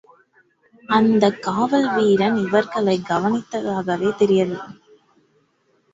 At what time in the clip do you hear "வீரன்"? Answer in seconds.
1.93-2.35